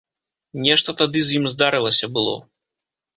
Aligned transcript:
Нешта 0.67 0.95
тады 1.01 1.21
з 1.27 1.35
ім 1.39 1.45
здарылася 1.53 2.05
было. 2.17 2.33